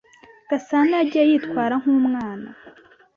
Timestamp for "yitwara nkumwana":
1.29-2.49